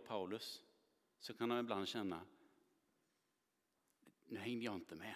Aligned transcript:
Paulus 0.00 0.62
så 1.18 1.34
kan 1.34 1.50
han 1.50 1.60
ibland 1.60 1.88
känna, 1.88 2.22
nu 4.24 4.38
hängde 4.38 4.64
jag 4.64 4.74
inte 4.74 4.94
med. 4.94 5.14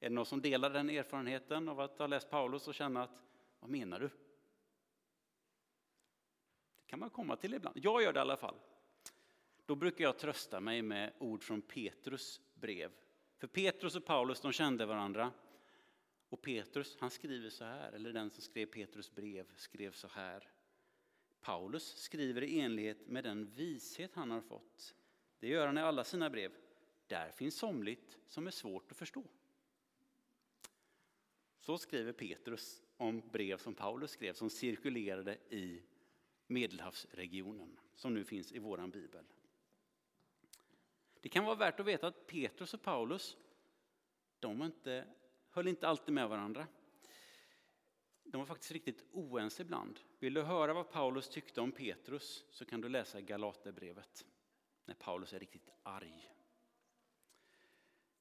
Är 0.00 0.08
det 0.08 0.14
någon 0.14 0.26
som 0.26 0.40
delar 0.40 0.70
den 0.70 0.90
erfarenheten 0.90 1.68
av 1.68 1.80
att 1.80 1.98
ha 1.98 2.06
läst 2.06 2.30
Paulus 2.30 2.68
och 2.68 2.74
känna 2.74 3.02
att, 3.02 3.22
vad 3.60 3.70
menar 3.70 4.00
du? 4.00 4.08
Det 6.76 6.86
kan 6.86 6.98
man 6.98 7.10
komma 7.10 7.36
till 7.36 7.54
ibland. 7.54 7.78
Jag 7.82 8.02
gör 8.02 8.12
det 8.12 8.18
i 8.18 8.20
alla 8.20 8.36
fall. 8.36 8.54
Då 9.66 9.74
brukar 9.74 10.04
jag 10.04 10.18
trösta 10.18 10.60
mig 10.60 10.82
med 10.82 11.12
ord 11.18 11.42
från 11.42 11.62
Petrus 11.62 12.40
brev. 12.54 12.92
För 13.38 13.46
Petrus 13.46 13.96
och 13.96 14.04
Paulus 14.04 14.40
de 14.40 14.52
kände 14.52 14.86
varandra. 14.86 15.32
Och 16.28 16.42
Petrus 16.42 16.96
han 17.00 17.10
skriver 17.10 17.50
så 17.50 17.64
här, 17.64 17.92
eller 17.92 18.12
den 18.12 18.30
som 18.30 18.42
skrev 18.42 18.66
Petrus 18.66 19.14
brev 19.14 19.52
skrev 19.56 19.92
så 19.92 20.08
här. 20.08 20.50
Paulus 21.40 21.94
skriver 21.96 22.42
i 22.42 22.60
enlighet 22.60 23.06
med 23.06 23.24
den 23.24 23.54
vishet 23.54 24.14
han 24.14 24.30
har 24.30 24.40
fått. 24.40 24.94
Det 25.38 25.48
gör 25.48 25.66
han 25.66 25.78
i 25.78 25.80
alla 25.80 26.04
sina 26.04 26.30
brev. 26.30 26.52
Där 27.06 27.30
finns 27.30 27.58
somligt 27.58 28.18
som 28.28 28.46
är 28.46 28.50
svårt 28.50 28.90
att 28.92 28.98
förstå. 28.98 29.24
Så 31.60 31.78
skriver 31.78 32.12
Petrus 32.12 32.82
om 32.96 33.22
brev 33.32 33.58
som 33.58 33.74
Paulus 33.74 34.10
skrev 34.10 34.32
som 34.32 34.50
cirkulerade 34.50 35.38
i 35.50 35.82
Medelhavsregionen 36.46 37.78
som 37.94 38.14
nu 38.14 38.24
finns 38.24 38.52
i 38.52 38.58
våran 38.58 38.90
bibel. 38.90 39.24
Det 41.20 41.28
kan 41.28 41.44
vara 41.44 41.54
värt 41.54 41.80
att 41.80 41.86
veta 41.86 42.06
att 42.06 42.26
Petrus 42.26 42.74
och 42.74 42.82
Paulus 42.82 43.36
de 44.40 44.62
inte, 44.62 45.06
höll 45.50 45.68
inte 45.68 45.88
alltid 45.88 46.14
med 46.14 46.28
varandra. 46.28 46.66
De 48.30 48.38
var 48.38 48.46
faktiskt 48.46 48.72
riktigt 48.72 49.04
oense 49.12 49.62
ibland. 49.62 50.00
Vill 50.18 50.34
du 50.34 50.42
höra 50.42 50.74
vad 50.74 50.90
Paulus 50.90 51.28
tyckte 51.28 51.60
om 51.60 51.72
Petrus 51.72 52.44
så 52.50 52.64
kan 52.64 52.80
du 52.80 52.88
läsa 52.88 53.20
Galaterbrevet 53.20 54.26
när 54.84 54.94
Paulus 54.94 55.32
är 55.32 55.38
riktigt 55.38 55.70
arg. 55.82 56.32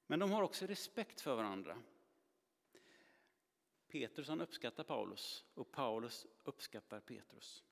Men 0.07 0.19
de 0.19 0.31
har 0.31 0.43
också 0.43 0.65
respekt 0.65 1.21
för 1.21 1.35
varandra. 1.35 1.81
Petrus 3.87 4.27
han 4.27 4.41
uppskattar 4.41 4.83
Paulus 4.83 5.45
och 5.53 5.71
Paulus 5.71 6.27
uppskattar 6.43 6.99
Petrus. 6.99 7.63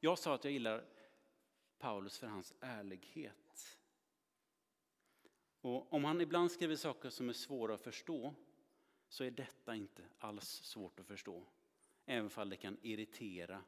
Jag 0.00 0.18
sa 0.18 0.34
att 0.34 0.44
jag 0.44 0.52
gillar 0.52 0.84
Paulus 1.78 2.18
för 2.18 2.26
hans 2.26 2.54
ärlighet. 2.60 3.78
Och 5.60 5.92
om 5.92 6.04
han 6.04 6.20
ibland 6.20 6.52
skriver 6.52 6.76
saker 6.76 7.10
som 7.10 7.28
är 7.28 7.32
svåra 7.32 7.74
att 7.74 7.80
förstå 7.80 8.34
så 9.08 9.24
är 9.24 9.30
detta 9.30 9.74
inte 9.74 10.04
alls 10.18 10.48
svårt 10.48 11.00
att 11.00 11.06
förstå. 11.06 11.46
Även 12.06 12.30
om 12.36 12.48
det 12.48 12.56
kan 12.56 12.78
irritera 12.82 13.62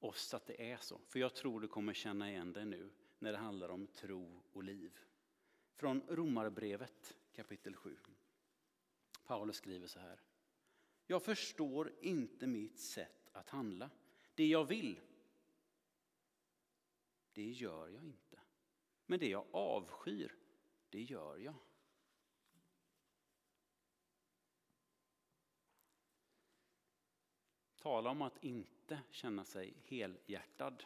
oss 0.00 0.34
att 0.34 0.46
det 0.46 0.70
är 0.70 0.76
så. 0.76 1.00
För 1.06 1.18
jag 1.18 1.34
tror 1.34 1.60
du 1.60 1.68
kommer 1.68 1.94
känna 1.94 2.30
igen 2.30 2.52
det 2.52 2.64
nu 2.64 2.90
när 3.18 3.32
det 3.32 3.38
handlar 3.38 3.68
om 3.68 3.86
tro 3.86 4.42
och 4.52 4.64
liv. 4.64 4.98
Från 5.74 6.02
Romarbrevet 6.08 7.16
kapitel 7.32 7.76
7. 7.76 7.96
Paulus 9.24 9.56
skriver 9.56 9.86
så 9.86 10.00
här. 10.00 10.20
Jag 11.06 11.22
förstår 11.22 11.92
inte 12.00 12.46
mitt 12.46 12.78
sätt 12.78 13.30
att 13.32 13.50
handla. 13.50 13.90
Det 14.34 14.46
jag 14.46 14.64
vill, 14.64 15.00
det 17.32 17.50
gör 17.50 17.88
jag 17.88 18.04
inte. 18.04 18.40
Men 19.06 19.18
det 19.18 19.28
jag 19.28 19.46
avskyr, 19.50 20.36
det 20.90 21.02
gör 21.02 21.36
jag. 21.36 21.54
Tala 27.82 28.10
om 28.10 28.22
att 28.22 28.44
inte 28.44 29.00
känna 29.10 29.44
sig 29.44 29.74
helhjärtad. 29.84 30.84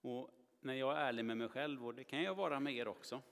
Och 0.00 0.30
när 0.60 0.74
jag 0.74 0.96
är 0.96 1.00
ärlig 1.00 1.24
med 1.24 1.36
mig 1.36 1.48
själv, 1.48 1.86
och 1.86 1.94
det 1.94 2.04
kan 2.04 2.22
jag 2.22 2.34
vara 2.34 2.60
med 2.60 2.74
er 2.74 2.88
också, 2.88 3.22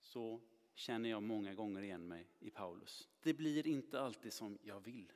så 0.00 0.40
känner 0.74 1.10
jag 1.10 1.22
många 1.22 1.54
gånger 1.54 1.82
igen 1.82 2.08
mig 2.08 2.26
i 2.38 2.50
Paulus. 2.50 3.08
Det 3.22 3.34
blir 3.34 3.66
inte 3.66 4.00
alltid 4.00 4.32
som 4.32 4.58
jag 4.62 4.80
vill. 4.80 5.12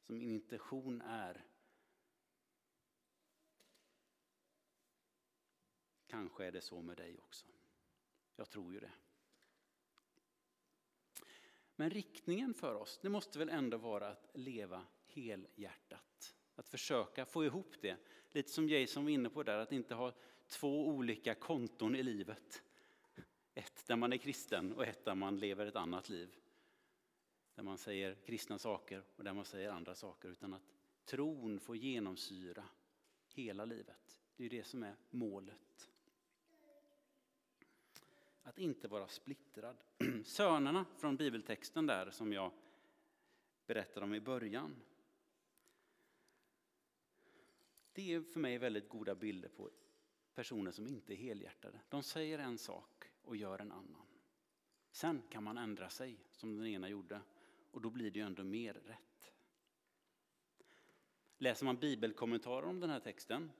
Som 0.00 0.18
min 0.18 0.30
intention 0.30 1.00
är. 1.00 1.44
Kanske 6.06 6.44
är 6.44 6.52
det 6.52 6.60
så 6.60 6.82
med 6.82 6.96
dig 6.96 7.18
också. 7.18 7.46
Jag 8.36 8.50
tror 8.50 8.72
ju 8.72 8.80
det. 8.80 8.92
Men 11.76 11.90
riktningen 11.90 12.54
för 12.54 12.74
oss, 12.74 12.98
det 13.02 13.08
måste 13.08 13.38
väl 13.38 13.48
ändå 13.48 13.76
vara 13.76 14.08
att 14.08 14.30
leva 14.32 14.86
helhjärtat. 15.06 16.34
Att 16.54 16.68
försöka 16.68 17.24
få 17.24 17.44
ihop 17.44 17.74
det. 17.80 17.96
Lite 18.32 18.50
som 18.50 18.68
Jason 18.68 19.04
var 19.04 19.10
inne 19.10 19.30
på 19.30 19.42
där, 19.42 19.58
att 19.58 19.72
inte 19.72 19.94
ha 19.94 20.12
två 20.46 20.88
olika 20.88 21.34
konton 21.34 21.96
i 21.96 22.02
livet. 22.02 22.62
Ett 23.54 23.86
där 23.86 23.96
man 23.96 24.12
är 24.12 24.16
kristen 24.16 24.72
och 24.72 24.84
ett 24.84 25.04
där 25.04 25.14
man 25.14 25.38
lever 25.38 25.66
ett 25.66 25.76
annat 25.76 26.08
liv. 26.08 26.36
Där 27.54 27.62
man 27.62 27.78
säger 27.78 28.14
kristna 28.14 28.58
saker 28.58 29.02
och 29.16 29.24
där 29.24 29.32
man 29.32 29.44
säger 29.44 29.70
andra 29.70 29.94
saker. 29.94 30.28
Utan 30.28 30.54
att 30.54 30.62
tron 31.04 31.60
får 31.60 31.76
genomsyra 31.76 32.64
hela 33.28 33.64
livet. 33.64 34.22
Det 34.36 34.44
är 34.44 34.50
det 34.50 34.64
som 34.66 34.82
är 34.82 34.96
målet. 35.10 35.90
Att 38.54 38.58
inte 38.58 38.88
vara 38.88 39.08
splittrad. 39.08 39.76
Sönerna 40.24 40.86
från 40.96 41.16
bibeltexten 41.16 41.86
där 41.86 42.10
som 42.10 42.32
jag 42.32 42.52
berättade 43.66 44.04
om 44.04 44.14
i 44.14 44.20
början. 44.20 44.76
Det 47.92 48.14
är 48.14 48.20
för 48.20 48.40
mig 48.40 48.58
väldigt 48.58 48.88
goda 48.88 49.14
bilder 49.14 49.48
på 49.48 49.70
personer 50.34 50.70
som 50.70 50.86
inte 50.86 51.14
är 51.14 51.16
helhjärtade. 51.16 51.80
De 51.88 52.02
säger 52.02 52.38
en 52.38 52.58
sak 52.58 53.04
och 53.22 53.36
gör 53.36 53.58
en 53.58 53.72
annan. 53.72 54.06
Sen 54.90 55.22
kan 55.30 55.44
man 55.44 55.58
ändra 55.58 55.88
sig 55.88 56.18
som 56.30 56.56
den 56.56 56.66
ena 56.66 56.88
gjorde 56.88 57.20
och 57.70 57.80
då 57.80 57.90
blir 57.90 58.10
det 58.10 58.18
ju 58.18 58.26
ändå 58.26 58.44
mer 58.44 58.74
rätt. 58.74 59.32
Läser 61.38 61.64
man 61.64 61.76
bibelkommentarer 61.76 62.66
om 62.66 62.80
den 62.80 62.90
här 62.90 63.00
texten 63.00 63.50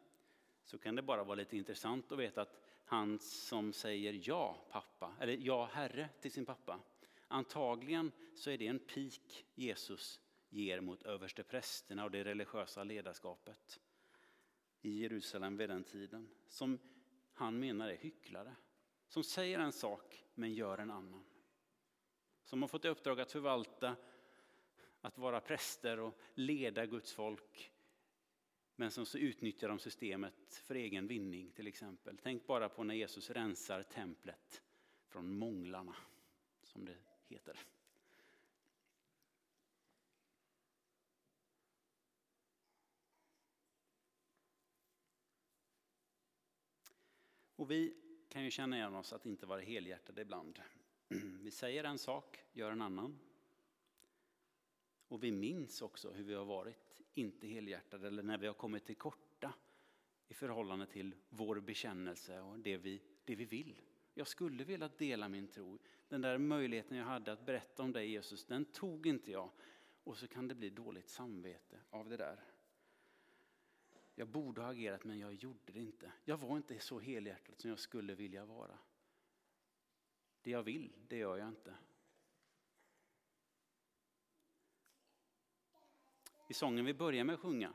så 0.64 0.78
kan 0.78 0.94
det 0.94 1.02
bara 1.02 1.24
vara 1.24 1.34
lite 1.34 1.56
intressant 1.56 2.12
att 2.12 2.18
veta 2.18 2.42
att 2.42 2.60
han 2.94 3.18
som 3.18 3.72
säger 3.72 4.20
ja 4.22 4.66
pappa, 4.70 5.14
eller 5.20 5.36
ja 5.40 5.64
herre 5.72 6.08
till 6.20 6.32
sin 6.32 6.46
pappa, 6.46 6.80
antagligen 7.28 8.12
så 8.34 8.50
är 8.50 8.58
det 8.58 8.66
en 8.66 8.78
pik 8.78 9.46
Jesus 9.54 10.20
ger 10.48 10.80
mot 10.80 11.02
översteprästerna 11.02 12.04
och 12.04 12.10
det 12.10 12.24
religiösa 12.24 12.84
ledarskapet 12.84 13.80
i 14.82 15.00
Jerusalem 15.00 15.56
vid 15.56 15.68
den 15.68 15.84
tiden, 15.84 16.28
som 16.48 16.78
han 17.32 17.60
menar 17.60 17.88
är 17.88 17.96
hycklare. 17.96 18.56
Som 19.08 19.24
säger 19.24 19.58
en 19.58 19.72
sak 19.72 20.24
men 20.34 20.52
gör 20.52 20.78
en 20.78 20.90
annan. 20.90 21.24
Som 22.44 22.62
har 22.62 22.68
fått 22.68 22.84
i 22.84 22.88
uppdrag 22.88 23.20
att 23.20 23.32
förvalta, 23.32 23.96
att 25.00 25.18
vara 25.18 25.40
präster 25.40 26.00
och 26.00 26.18
leda 26.34 26.86
Guds 26.86 27.12
folk. 27.12 27.73
Men 28.76 28.90
som 28.90 29.06
så 29.06 29.18
utnyttjar 29.18 29.68
de 29.68 29.78
systemet 29.78 30.62
för 30.66 30.74
egen 30.74 31.06
vinning 31.06 31.50
till 31.52 31.66
exempel. 31.66 32.18
Tänk 32.22 32.46
bara 32.46 32.68
på 32.68 32.84
när 32.84 32.94
Jesus 32.94 33.30
rensar 33.30 33.82
templet 33.82 34.62
från 35.06 35.38
månglarna, 35.38 35.96
som 36.62 36.84
det 36.84 36.96
heter. 37.28 37.58
Och 47.56 47.70
vi 47.70 47.94
kan 48.28 48.44
ju 48.44 48.50
känna 48.50 48.76
igen 48.76 48.94
oss 48.94 49.12
att 49.12 49.26
inte 49.26 49.46
vara 49.46 49.60
helhjärtade 49.60 50.22
ibland. 50.22 50.58
Vi 51.40 51.50
säger 51.50 51.84
en 51.84 51.98
sak, 51.98 52.44
gör 52.52 52.70
en 52.70 52.82
annan. 52.82 53.18
Och 55.08 55.24
vi 55.24 55.32
minns 55.32 55.82
också 55.82 56.10
hur 56.10 56.24
vi 56.24 56.34
har 56.34 56.44
varit 56.44 57.00
inte 57.14 57.46
helhjärtade 57.46 58.06
eller 58.06 58.22
när 58.22 58.38
vi 58.38 58.46
har 58.46 58.54
kommit 58.54 58.84
till 58.84 58.96
korta 58.96 59.54
i 60.28 60.34
förhållande 60.34 60.86
till 60.86 61.14
vår 61.28 61.60
bekännelse 61.60 62.40
och 62.40 62.58
det 62.58 62.76
vi, 62.76 63.02
det 63.24 63.34
vi 63.34 63.44
vill. 63.44 63.80
Jag 64.14 64.26
skulle 64.26 64.64
vilja 64.64 64.88
dela 64.88 65.28
min 65.28 65.48
tro. 65.48 65.78
Den 66.08 66.20
där 66.20 66.38
möjligheten 66.38 66.96
jag 66.96 67.04
hade 67.04 67.32
att 67.32 67.46
berätta 67.46 67.82
om 67.82 67.92
dig 67.92 68.10
Jesus, 68.10 68.44
den 68.44 68.64
tog 68.64 69.06
inte 69.06 69.30
jag. 69.30 69.50
Och 70.04 70.18
så 70.18 70.28
kan 70.28 70.48
det 70.48 70.54
bli 70.54 70.70
dåligt 70.70 71.08
samvete 71.08 71.80
av 71.90 72.08
det 72.08 72.16
där. 72.16 72.44
Jag 74.14 74.28
borde 74.28 74.60
ha 74.60 74.70
agerat 74.70 75.04
men 75.04 75.18
jag 75.18 75.34
gjorde 75.34 75.72
det 75.72 75.80
inte. 75.80 76.12
Jag 76.24 76.36
var 76.36 76.56
inte 76.56 76.78
så 76.78 77.00
helhjärtad 77.00 77.58
som 77.58 77.70
jag 77.70 77.78
skulle 77.78 78.14
vilja 78.14 78.44
vara. 78.44 78.78
Det 80.42 80.50
jag 80.50 80.62
vill, 80.62 80.92
det 81.08 81.16
gör 81.16 81.36
jag 81.36 81.48
inte. 81.48 81.74
I 86.48 86.54
sången 86.54 86.84
vi 86.84 86.94
börjar 86.94 87.24
med 87.24 87.34
att 87.34 87.40
sjunga, 87.40 87.72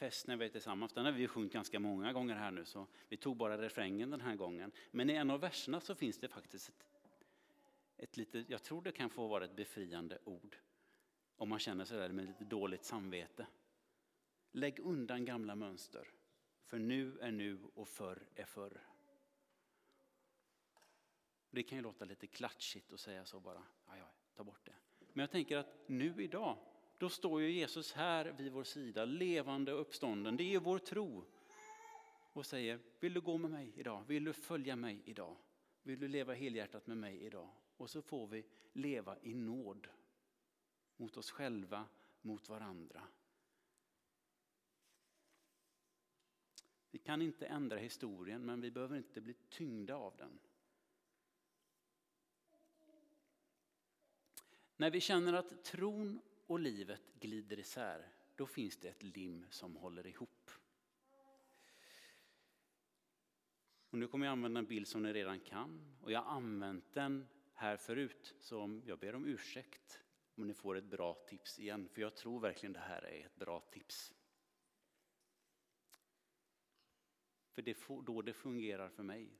Fest 0.00 0.26
när 0.26 0.36
vi 0.36 0.44
är 0.44 0.48
tillsammans, 0.48 0.92
den 0.92 1.04
har 1.04 1.12
vi 1.12 1.28
sjungit 1.28 1.52
ganska 1.52 1.80
många 1.80 2.12
gånger 2.12 2.34
här 2.34 2.50
nu 2.50 2.64
så 2.64 2.86
vi 3.08 3.16
tog 3.16 3.36
bara 3.36 3.62
refrängen 3.62 4.10
den 4.10 4.20
här 4.20 4.34
gången. 4.34 4.72
Men 4.90 5.10
i 5.10 5.12
en 5.12 5.30
av 5.30 5.40
verserna 5.40 5.80
så 5.80 5.94
finns 5.94 6.18
det 6.18 6.28
faktiskt 6.28 6.68
ett, 6.68 6.86
ett 7.96 8.16
lite, 8.16 8.44
jag 8.48 8.62
tror 8.62 8.82
det 8.82 8.92
kan 8.92 9.10
få 9.10 9.28
vara 9.28 9.44
ett 9.44 9.56
befriande 9.56 10.18
ord. 10.24 10.56
Om 11.36 11.48
man 11.48 11.58
känner 11.58 11.84
sig 11.84 11.98
där 11.98 12.08
med 12.08 12.24
lite 12.24 12.44
dåligt 12.44 12.84
samvete. 12.84 13.46
Lägg 14.52 14.78
undan 14.78 15.24
gamla 15.24 15.54
mönster, 15.54 16.08
för 16.66 16.78
nu 16.78 17.18
är 17.18 17.30
nu 17.30 17.58
och 17.74 17.88
förr 17.88 18.28
är 18.34 18.44
förr. 18.44 18.80
Det 21.50 21.62
kan 21.62 21.78
ju 21.78 21.82
låta 21.82 22.04
lite 22.04 22.26
klatschigt 22.26 22.92
att 22.92 23.00
säga 23.00 23.24
så 23.24 23.40
bara, 23.40 23.62
ja, 23.86 23.96
ja, 23.96 24.10
ta 24.34 24.44
bort 24.44 24.64
det. 24.64 24.74
Men 25.12 25.20
jag 25.20 25.30
tänker 25.30 25.56
att 25.56 25.88
nu 25.88 26.22
idag, 26.22 26.58
då 27.00 27.08
står 27.08 27.40
ju 27.40 27.50
Jesus 27.50 27.92
här 27.92 28.24
vid 28.24 28.52
vår 28.52 28.64
sida, 28.64 29.04
levande 29.04 29.72
och 29.72 29.80
uppstånden. 29.80 30.36
Det 30.36 30.54
är 30.54 30.60
vår 30.60 30.78
tro. 30.78 31.24
Och 32.32 32.46
säger, 32.46 32.80
vill 33.00 33.14
du 33.14 33.20
gå 33.20 33.38
med 33.38 33.50
mig 33.50 33.72
idag? 33.76 34.04
Vill 34.06 34.24
du 34.24 34.32
följa 34.32 34.76
mig 34.76 35.02
idag? 35.04 35.36
Vill 35.82 36.00
du 36.00 36.08
leva 36.08 36.34
helhjärtat 36.34 36.86
med 36.86 36.96
mig 36.96 37.20
idag? 37.20 37.48
Och 37.76 37.90
så 37.90 38.02
får 38.02 38.26
vi 38.26 38.44
leva 38.72 39.16
i 39.22 39.34
nåd 39.34 39.88
mot 40.96 41.16
oss 41.16 41.30
själva, 41.30 41.84
mot 42.20 42.48
varandra. 42.48 43.02
Vi 46.90 46.98
kan 46.98 47.22
inte 47.22 47.46
ändra 47.46 47.76
historien, 47.78 48.46
men 48.46 48.60
vi 48.60 48.70
behöver 48.70 48.96
inte 48.96 49.20
bli 49.20 49.34
tyngda 49.48 49.94
av 49.94 50.16
den. 50.16 50.38
När 54.76 54.90
vi 54.90 55.00
känner 55.00 55.32
att 55.32 55.64
tron 55.64 56.20
och 56.50 56.60
livet 56.60 57.14
glider 57.20 57.58
isär, 57.58 58.08
då 58.36 58.46
finns 58.46 58.76
det 58.76 58.88
ett 58.88 59.02
lim 59.02 59.46
som 59.50 59.76
håller 59.76 60.06
ihop. 60.06 60.50
Och 63.90 63.98
nu 63.98 64.08
kommer 64.08 64.26
jag 64.26 64.32
använda 64.32 64.58
en 64.58 64.66
bild 64.66 64.88
som 64.88 65.02
ni 65.02 65.12
redan 65.12 65.40
kan 65.40 65.96
och 66.02 66.12
jag 66.12 66.22
har 66.22 66.36
använt 66.36 66.92
den 66.92 67.28
här 67.54 67.76
förut 67.76 68.34
så 68.40 68.80
jag 68.86 68.98
ber 68.98 69.14
om 69.14 69.26
ursäkt 69.26 70.00
om 70.34 70.46
ni 70.46 70.54
får 70.54 70.76
ett 70.76 70.84
bra 70.84 71.14
tips 71.14 71.58
igen 71.58 71.88
för 71.88 72.02
jag 72.02 72.16
tror 72.16 72.40
verkligen 72.40 72.72
det 72.72 72.78
här 72.78 73.02
är 73.02 73.26
ett 73.26 73.36
bra 73.36 73.60
tips. 73.60 74.14
För 77.50 77.62
det 77.62 77.70
är 77.70 78.02
då 78.02 78.22
det 78.22 78.32
fungerar 78.32 78.88
för 78.88 79.02
mig 79.02 79.30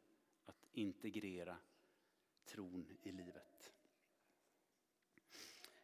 att 0.44 0.66
integrera 0.72 1.56
tron 2.44 2.98
i 3.02 3.12
livet. 3.12 3.72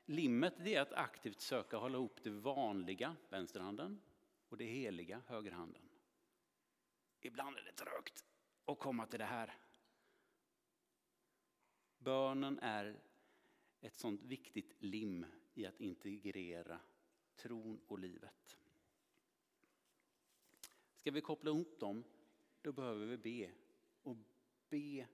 Limmet 0.08 0.54
det 0.58 0.74
är 0.74 0.80
att 0.80 0.92
aktivt 0.92 1.40
söka 1.40 1.76
hålla 1.76 1.98
ihop 1.98 2.22
det 2.22 2.30
vanliga, 2.30 3.16
vänsterhanden, 3.28 4.00
och 4.48 4.56
det 4.56 4.64
heliga, 4.64 5.22
högerhanden. 5.26 5.82
Ibland 7.20 7.56
är 7.56 7.62
det 7.62 7.72
trögt 7.72 8.24
att 8.64 8.78
komma 8.78 9.06
till 9.06 9.18
det 9.18 9.24
här. 9.24 9.54
Bönen 11.98 12.58
är 12.58 13.00
ett 13.80 13.98
sånt 13.98 14.22
viktigt 14.22 14.82
lim 14.82 15.26
i 15.54 15.66
att 15.66 15.80
integrera 15.80 16.80
tron 17.36 17.80
och 17.86 17.98
livet. 17.98 18.58
Ska 20.94 21.10
vi 21.10 21.20
koppla 21.20 21.50
ihop 21.50 21.80
dem, 21.80 22.04
då 22.62 22.72
behöver 22.72 23.06
vi 23.06 23.16
be. 23.16 23.52
Och 24.02 24.16
be, 24.68 25.06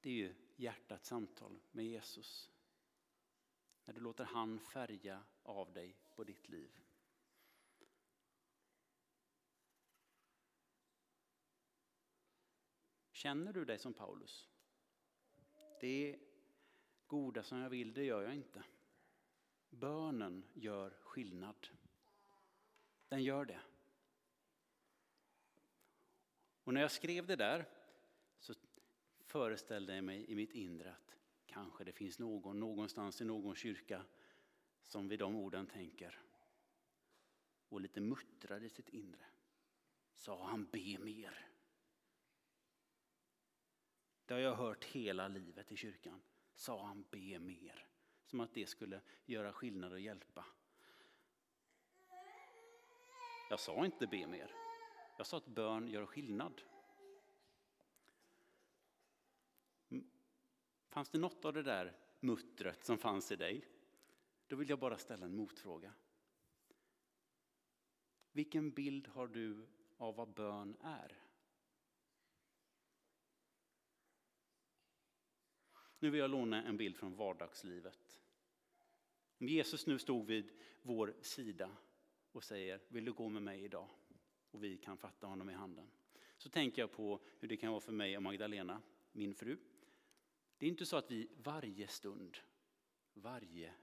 det 0.00 0.10
är 0.10 0.14
ju 0.14 0.34
hjärtats 0.56 1.08
samtal 1.08 1.60
med 1.72 1.86
Jesus. 1.86 2.51
När 3.84 3.94
du 3.94 4.00
låter 4.00 4.24
han 4.24 4.60
färga 4.60 5.22
av 5.42 5.72
dig 5.72 5.96
på 6.14 6.24
ditt 6.24 6.48
liv. 6.48 6.70
Känner 13.10 13.52
du 13.52 13.64
dig 13.64 13.78
som 13.78 13.94
Paulus? 13.94 14.48
Det 15.80 16.18
goda 17.06 17.42
som 17.42 17.58
jag 17.58 17.70
vill, 17.70 17.94
det 17.94 18.04
gör 18.04 18.22
jag 18.22 18.34
inte. 18.34 18.64
Bönen 19.70 20.44
gör 20.54 20.90
skillnad. 20.90 21.68
Den 23.08 23.22
gör 23.22 23.44
det. 23.44 23.60
Och 26.64 26.74
när 26.74 26.80
jag 26.80 26.90
skrev 26.90 27.26
det 27.26 27.36
där 27.36 27.68
så 28.38 28.54
föreställde 29.20 29.94
jag 29.94 30.04
mig 30.04 30.30
i 30.30 30.34
mitt 30.34 30.52
inre 30.52 30.92
att 30.92 31.16
kanske 31.52 31.84
det 31.84 31.92
finns 31.92 32.18
någon 32.18 32.60
någonstans 32.60 33.20
i 33.20 33.24
någon 33.24 33.54
kyrka 33.54 34.04
som 34.82 35.08
vid 35.08 35.18
de 35.18 35.36
orden 35.36 35.66
tänker 35.66 36.20
och 37.68 37.80
lite 37.80 38.00
muttrar 38.00 38.62
i 38.62 38.68
sitt 38.68 38.88
inre. 38.88 39.24
Sa 40.14 40.46
han 40.46 40.64
be 40.64 40.98
mer? 40.98 41.48
Det 44.26 44.34
har 44.34 44.40
jag 44.40 44.54
hört 44.54 44.84
hela 44.84 45.28
livet 45.28 45.72
i 45.72 45.76
kyrkan. 45.76 46.22
Sa 46.54 46.86
han 46.86 47.04
be 47.10 47.38
mer? 47.38 47.86
Som 48.24 48.40
att 48.40 48.54
det 48.54 48.66
skulle 48.66 49.00
göra 49.26 49.52
skillnad 49.52 49.92
och 49.92 50.00
hjälpa. 50.00 50.44
Jag 53.50 53.60
sa 53.60 53.84
inte 53.84 54.06
be 54.06 54.26
mer. 54.26 54.50
Jag 55.18 55.26
sa 55.26 55.36
att 55.36 55.46
bön 55.46 55.88
gör 55.88 56.06
skillnad. 56.06 56.62
Fanns 60.92 61.08
det 61.08 61.18
något 61.18 61.44
av 61.44 61.52
det 61.52 61.62
där 61.62 61.96
muttret 62.20 62.84
som 62.84 62.98
fanns 62.98 63.32
i 63.32 63.36
dig? 63.36 63.64
Då 64.46 64.56
vill 64.56 64.68
jag 64.68 64.78
bara 64.78 64.98
ställa 64.98 65.26
en 65.26 65.36
motfråga. 65.36 65.92
Vilken 68.32 68.70
bild 68.70 69.08
har 69.08 69.26
du 69.26 69.66
av 69.96 70.14
vad 70.14 70.28
bön 70.28 70.76
är? 70.80 71.18
Nu 75.98 76.10
vill 76.10 76.20
jag 76.20 76.30
låna 76.30 76.62
en 76.62 76.76
bild 76.76 76.96
från 76.96 77.14
vardagslivet. 77.14 78.20
Om 79.38 79.48
Jesus 79.48 79.86
nu 79.86 79.98
stod 79.98 80.26
vid 80.26 80.52
vår 80.82 81.14
sida 81.20 81.76
och 82.32 82.44
säger, 82.44 82.80
vill 82.88 83.04
du 83.04 83.12
gå 83.12 83.28
med 83.28 83.42
mig 83.42 83.64
idag? 83.64 83.88
Och 84.50 84.64
vi 84.64 84.76
kan 84.76 84.98
fatta 84.98 85.26
honom 85.26 85.50
i 85.50 85.52
handen. 85.52 85.90
Så 86.36 86.48
tänker 86.48 86.82
jag 86.82 86.92
på 86.92 87.20
hur 87.38 87.48
det 87.48 87.56
kan 87.56 87.70
vara 87.70 87.80
för 87.80 87.92
mig 87.92 88.16
och 88.16 88.22
Magdalena, 88.22 88.82
min 89.12 89.34
fru. 89.34 89.56
Det 90.62 90.66
är 90.66 90.70
inte 90.70 90.86
så 90.86 90.96
att 90.96 91.10
vi 91.10 91.28
varje 91.36 91.88
stund, 91.88 92.38
varje 93.14 93.74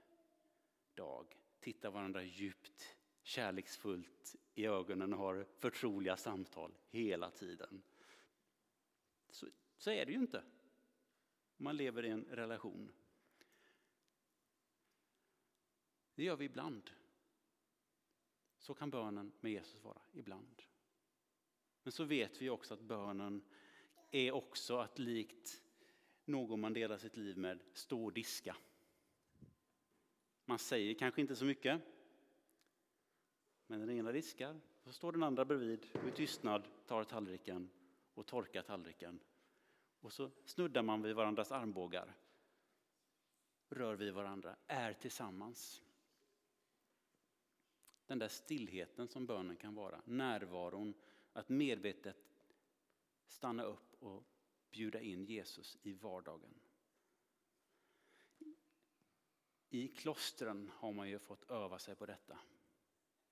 dag 0.95 1.37
tittar 1.59 1.91
varandra 1.91 2.23
djupt, 2.23 2.97
kärleksfullt 3.23 4.35
i 4.55 4.65
ögonen 4.65 5.13
och 5.13 5.19
har 5.19 5.47
förtroliga 5.57 6.17
samtal 6.17 6.77
hela 6.89 7.31
tiden. 7.31 7.83
Så, 9.29 9.47
så 9.77 9.91
är 9.91 10.05
det 10.05 10.11
ju 10.11 10.17
inte. 10.17 10.43
Man 11.57 11.77
lever 11.77 12.05
i 12.05 12.09
en 12.09 12.25
relation. 12.25 12.91
Det 16.15 16.23
gör 16.23 16.35
vi 16.35 16.45
ibland. 16.45 16.91
Så 18.57 18.73
kan 18.73 18.89
bönen 18.89 19.31
med 19.39 19.51
Jesus 19.51 19.83
vara, 19.83 20.01
ibland. 20.11 20.61
Men 21.83 21.91
så 21.91 22.03
vet 22.03 22.41
vi 22.41 22.49
också 22.49 22.73
att 22.73 22.81
bönen 22.81 23.43
är 24.11 24.31
också 24.31 24.77
att 24.77 24.99
likt 24.99 25.63
någon 26.29 26.59
man 26.59 26.73
delar 26.73 26.97
sitt 26.97 27.17
liv 27.17 27.37
med 27.37 27.59
stå 27.73 28.05
och 28.05 28.13
diska. 28.13 28.55
Man 30.45 30.59
säger 30.59 30.93
kanske 30.93 31.21
inte 31.21 31.35
så 31.35 31.45
mycket. 31.45 31.81
Men 33.67 33.79
den 33.79 33.89
ena 33.89 34.11
diskar, 34.11 34.59
så 34.83 34.91
står 34.91 35.11
den 35.11 35.23
andra 35.23 35.45
bredvid 35.45 35.87
och 35.93 36.07
i 36.07 36.11
tystnad 36.11 36.67
tar 36.85 37.03
tallriken 37.03 37.69
och 38.13 38.25
torkar 38.25 38.61
tallriken 38.61 39.19
och 40.01 40.13
så 40.13 40.31
snuddar 40.45 40.83
man 40.83 41.01
vid 41.01 41.15
varandras 41.15 41.51
armbågar, 41.51 42.15
rör 43.69 43.95
vid 43.95 44.13
varandra, 44.13 44.55
är 44.67 44.93
tillsammans. 44.93 45.81
Den 48.05 48.19
där 48.19 48.27
stillheten 48.27 49.07
som 49.07 49.25
bönen 49.25 49.55
kan 49.55 49.75
vara, 49.75 50.01
närvaron, 50.05 50.93
att 51.33 51.49
medvetet 51.49 52.17
stanna 53.27 53.63
upp 53.63 54.03
och 54.03 54.23
bjuda 54.71 55.01
in 55.01 55.25
Jesus 55.25 55.77
i 55.81 55.93
vardagen. 55.93 56.59
I 59.69 59.87
klostren 59.87 60.71
har 60.75 60.93
man 60.93 61.09
ju 61.09 61.19
fått 61.19 61.51
öva 61.51 61.79
sig 61.79 61.95
på 61.95 62.05
detta. 62.05 62.39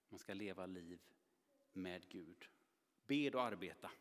Man 0.09 0.19
ska 0.19 0.33
leva 0.33 0.65
liv 0.65 0.99
med 1.73 2.09
Gud. 2.09 2.45
Bed 3.05 3.35
och 3.35 3.41
arbeta 3.41 3.91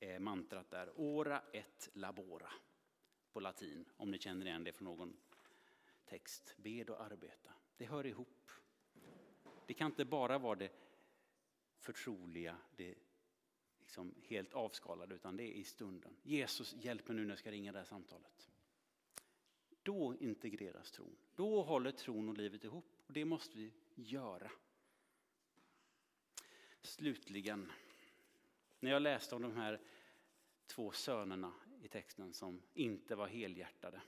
är 0.00 0.18
mantrat 0.18 0.70
där. 0.70 0.92
Ora 0.96 1.42
et 1.52 1.88
labora 1.92 2.52
på 3.32 3.40
latin, 3.40 3.84
om 3.96 4.10
ni 4.10 4.18
känner 4.18 4.46
igen 4.46 4.64
det 4.64 4.72
från 4.72 4.84
någon 4.84 5.16
text. 6.04 6.54
Bed 6.56 6.90
och 6.90 7.02
arbeta. 7.02 7.52
Det 7.76 7.84
hör 7.84 8.06
ihop. 8.06 8.50
Det 9.66 9.74
kan 9.74 9.90
inte 9.90 10.04
bara 10.04 10.38
vara 10.38 10.58
det 10.58 10.72
förtroliga, 11.78 12.56
det 12.76 12.94
liksom 13.88 14.14
helt 14.22 14.54
avskalade, 14.54 15.14
utan 15.14 15.36
det 15.36 15.42
är 15.42 15.52
i 15.52 15.64
stunden. 15.64 16.16
Jesus, 16.22 16.74
hjälp 16.78 17.08
mig 17.08 17.16
nu 17.16 17.22
när 17.22 17.30
jag 17.30 17.38
ska 17.38 17.50
ringa 17.50 17.72
det 17.72 17.78
här 17.78 17.84
samtalet. 17.84 18.50
Då 19.82 20.14
integreras 20.20 20.90
tron. 20.90 21.16
Då 21.34 21.62
håller 21.62 21.92
tron 21.92 22.28
och 22.28 22.38
livet 22.38 22.64
ihop. 22.64 22.84
Och 23.06 23.12
det 23.12 23.24
måste 23.24 23.58
vi 23.58 23.72
göra. 23.94 24.50
Slutligen, 26.82 27.72
när 28.80 28.90
jag 28.90 29.02
läste 29.02 29.34
om 29.34 29.42
de 29.42 29.56
här 29.56 29.80
två 30.66 30.92
sönerna 30.92 31.52
i 31.82 31.88
texten 31.88 32.32
som 32.32 32.62
inte 32.74 33.16
var 33.16 33.26
helhjärtade, 33.26 34.00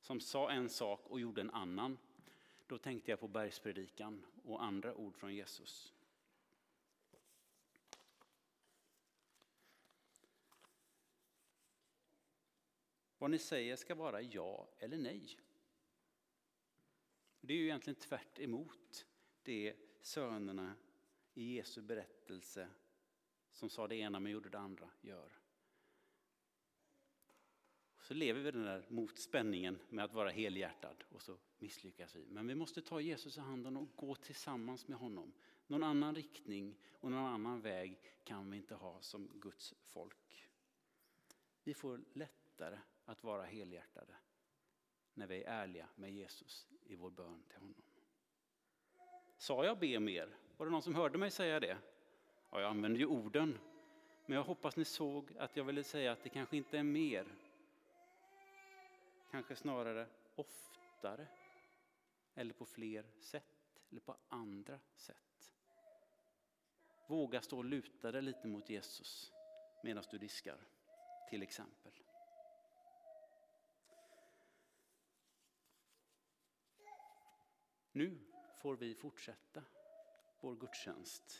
som 0.00 0.20
sa 0.20 0.50
en 0.50 0.68
sak 0.68 1.00
och 1.06 1.20
gjorde 1.20 1.40
en 1.40 1.50
annan, 1.50 1.98
Då 2.66 2.78
tänkte 2.78 3.10
jag 3.10 3.20
på 3.20 3.28
bergspredikan 3.28 4.26
och 4.44 4.64
andra 4.64 4.94
ord 4.94 5.16
från 5.16 5.34
Jesus. 5.34 5.92
Vad 13.20 13.30
ni 13.30 13.38
säger 13.38 13.76
ska 13.76 13.94
vara 13.94 14.22
ja 14.22 14.68
eller 14.78 14.98
nej. 14.98 15.38
Det 17.40 17.52
är 17.52 17.58
ju 17.58 17.64
egentligen 17.64 18.00
tvärt 18.00 18.38
emot 18.38 19.06
det 19.42 19.76
sönerna 20.00 20.74
i 21.34 21.54
Jesu 21.54 21.82
berättelse 21.82 22.68
som 23.50 23.70
sa 23.70 23.88
det 23.88 23.96
ena 23.96 24.20
men 24.20 24.32
gjorde 24.32 24.48
det 24.48 24.58
andra 24.58 24.90
gör. 25.00 25.32
Så 28.00 28.14
lever 28.14 28.40
vi 28.40 28.50
den 28.50 28.62
där 28.62 28.86
motspänningen 28.88 29.78
med 29.88 30.04
att 30.04 30.14
vara 30.14 30.30
helhjärtad 30.30 31.04
och 31.08 31.22
så 31.22 31.36
misslyckas 31.58 32.16
vi. 32.16 32.26
Men 32.28 32.46
vi 32.46 32.54
måste 32.54 32.82
ta 32.82 33.00
Jesus 33.00 33.36
i 33.36 33.40
handen 33.40 33.76
och 33.76 33.88
gå 33.96 34.14
tillsammans 34.14 34.88
med 34.88 34.98
honom. 34.98 35.32
Någon 35.66 35.82
annan 35.82 36.14
riktning 36.14 36.78
och 36.92 37.10
någon 37.10 37.26
annan 37.26 37.60
väg 37.60 37.98
kan 38.24 38.50
vi 38.50 38.56
inte 38.56 38.74
ha 38.74 39.00
som 39.00 39.40
Guds 39.40 39.74
folk. 39.82 40.48
Vi 41.64 41.74
får 41.74 42.04
lättare 42.12 42.78
att 43.10 43.24
vara 43.24 43.44
helhjärtade 43.44 44.14
när 45.14 45.26
vi 45.26 45.42
är 45.42 45.50
ärliga 45.50 45.88
med 45.94 46.12
Jesus 46.12 46.66
i 46.84 46.96
vår 46.96 47.10
bön 47.10 47.42
till 47.48 47.58
honom. 47.58 47.82
Sa 49.38 49.64
jag 49.64 49.78
be 49.78 50.00
mer? 50.00 50.36
Var 50.56 50.66
det 50.66 50.72
någon 50.72 50.82
som 50.82 50.94
hörde 50.94 51.18
mig 51.18 51.30
säga 51.30 51.60
det? 51.60 51.78
Ja, 52.50 52.60
jag 52.60 52.70
använde 52.70 52.98
ju 52.98 53.06
orden. 53.06 53.58
Men 54.26 54.36
jag 54.36 54.44
hoppas 54.44 54.76
ni 54.76 54.84
såg 54.84 55.36
att 55.38 55.56
jag 55.56 55.64
ville 55.64 55.84
säga 55.84 56.12
att 56.12 56.22
det 56.22 56.28
kanske 56.28 56.56
inte 56.56 56.78
är 56.78 56.82
mer. 56.82 57.26
Kanske 59.30 59.56
snarare 59.56 60.06
oftare. 60.34 61.26
Eller 62.34 62.54
på 62.54 62.64
fler 62.64 63.06
sätt. 63.20 63.80
Eller 63.90 64.00
på 64.00 64.16
andra 64.28 64.80
sätt. 64.94 65.54
Våga 67.08 67.40
stå 67.40 67.58
och 67.58 67.64
luta 67.64 68.12
dig 68.12 68.22
lite 68.22 68.46
mot 68.46 68.70
Jesus 68.70 69.32
medan 69.82 70.04
du 70.10 70.18
diskar. 70.18 70.58
Till 71.30 71.42
exempel. 71.42 71.92
Nu 77.92 78.18
får 78.58 78.76
vi 78.76 78.94
fortsätta 78.94 79.62
vår 80.40 80.54
gudstjänst. 80.56 81.38